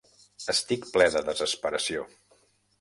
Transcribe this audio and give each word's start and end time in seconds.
Estic 0.53 0.87
ple 0.95 1.07
de 1.17 1.23
desesperació. 1.29 2.11